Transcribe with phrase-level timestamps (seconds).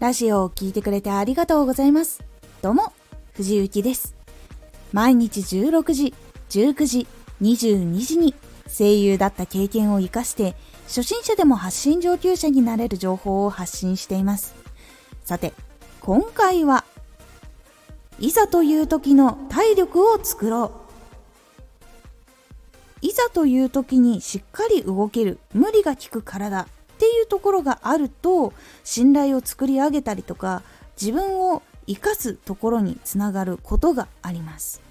[0.00, 2.24] ラジオを聴いてくれてありがとうございます。
[2.62, 2.94] どうも、
[3.34, 4.16] 藤幸です。
[4.94, 6.14] 毎日16時、
[6.48, 7.06] 19時、
[7.42, 8.34] 22時に
[8.66, 14.54] 声優だった経験を活かして、初心者でも発信上級者になれる情報を発信しています。
[15.22, 15.52] さて、
[16.00, 16.86] 今回は、
[18.18, 20.72] いざという時の体力を作ろ
[23.02, 23.06] う。
[23.06, 26.68] いざという時にしっかり動ける、無理が効く体
[27.00, 28.52] っていうところがあると
[28.84, 30.62] 信頼を作り上げたりとか
[31.00, 34.82] 自分を生かすところにつながることがあります。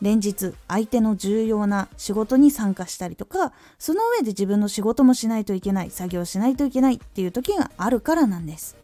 [0.00, 8.78] 連日相手の重要な仕事に参加したりとかその上で自分の仕事もしないといけない作業しないといけないっていう時があるからなんです。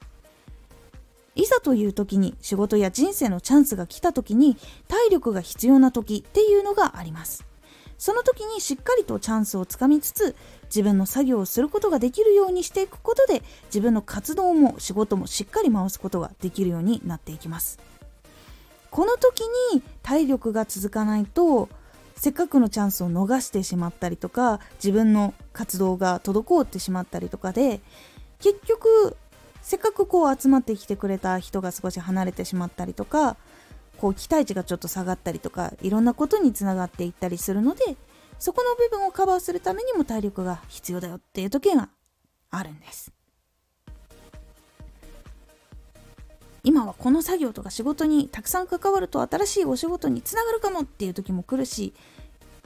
[1.36, 7.46] いざという時に仕事や人生のチャンスが来た時に体力が必要な時っていうのがあります。
[7.98, 17.78] その時にしっかりとチャンスをつかみつつ自分の作業をすることができるようにしていくことで自分の活動も仕事もしっかり回すことができるようになっていきます。
[18.90, 19.40] この時
[19.74, 21.68] に体力が続かないと
[22.16, 27.80] せっかくのチャンスを逃してしまったりとか自分の活動が滞ってしまったりとかで
[28.40, 29.16] 結局
[29.60, 33.36] せっかくこう集まってきてくれた人が少し離れてしまったりとか
[34.00, 37.96] こう期待値がちょっと下がったりとかいろんなことにつながっていったりするので
[38.38, 41.88] そこの部分をカバーするためにも体力が必要だよっていう時が
[42.50, 43.12] あるんです。
[46.64, 51.94] 今はこの作業とか仕事にたくさん関わると新しいお仕事につながるかもっていう時も来るし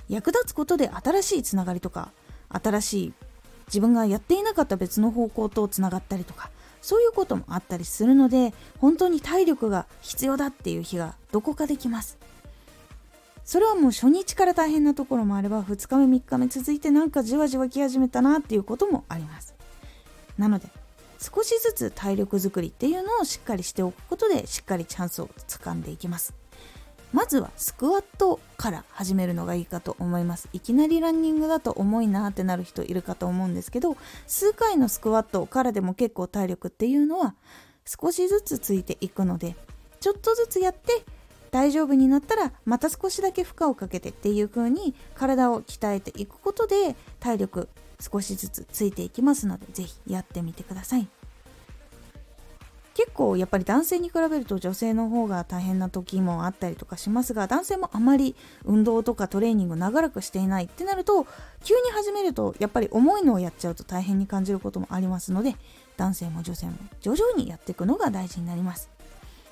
[0.08, 2.10] 役立つことで新しいつながりとか
[2.48, 3.12] 新しい
[3.66, 6.50] 自分がやっていなかった別の方向とつながったりとか
[6.82, 12.18] そういうこともあったりするので本当に体力が必要だっていう日がどこかできます。
[13.44, 19.54] それはもう初日から大変なところもあれば2日目3日目続いてなんかじわじわ来始めたなっていうこともあります。
[20.38, 20.68] なので
[21.18, 26.41] 少しずつ体力づくりっていうのをしっかりしておくことでしっかりチャンスをつかんでいきます。
[27.12, 33.96] まずはスクワットから始めるのがいいかと思いますいきなりランニングだと重いなってなる人いるかと思うんですけど
[34.26, 37.34] 数回のスクワットからでも結構体力っていうのは
[37.84, 39.56] 少しずつついていくので
[40.00, 41.04] ちょっとずつやって
[41.50, 47.68] 大丈夫になったらまた少しだけ負荷をかけてっていう風に体を鍛えていくことで体力
[48.00, 51.08] 少しずつついていきますので是非やってみてください。
[53.14, 58.34] 構やっぱり男性に比べると女性の方が大変な時もあったりとかしますが男性もあまり
[58.64, 61.26] 運動とかトレーニング長らくしていないってなると
[61.64, 65.56] 急に始めるとやっぱり重いのをやっちゃうと大変に感じることもありますので
[65.96, 68.90] 男性も女性も徐々にやっていくのが大事になります。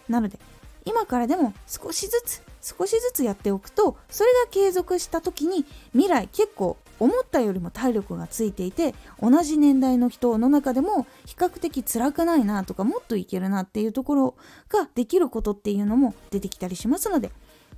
[0.09, 0.39] なので
[0.85, 14.35] 今からでも少しずつ少しずつやっておくとそれが継続した時に未来結構思ったよりも体力がついていて同じ年代の人の中でも比較的辛くないなとかもっといけるなっていうところ
[14.69, 17.33] ができることっていうのも出てきたりしますので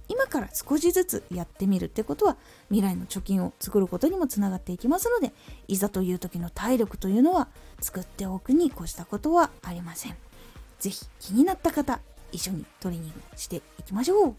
[0.08, 2.36] 今から少しずつやってみるってことは
[2.68, 5.32] 未来の貯金を作ることにもつながっていきますので
[5.68, 7.48] いざという時の体力というのは
[7.80, 10.16] 作っておくに越したことはありません。
[10.82, 12.00] 是非気になった方
[12.32, 14.34] 一緒にトレーニングしていきましょう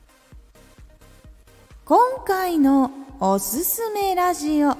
[1.86, 4.76] 今回のおすすめラジオ。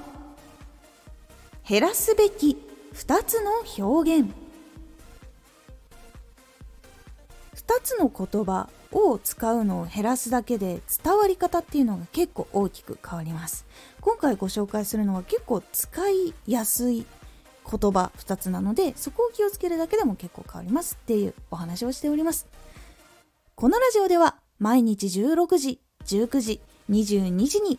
[1.66, 2.58] 減らすべき
[2.92, 4.30] 2つの表現。
[7.54, 13.66] 2つの言葉を使うのを減らすだけで伝わり方っていうのが結構大きく変わります。
[14.00, 17.06] 今回ご紹介するのは結構使いやすい
[17.64, 22.46] 言葉2つなのでそこを気をつけるだけでも結構変わりますっていうお話をしております。
[23.54, 27.78] このラジオでは毎日16時、19時、22時に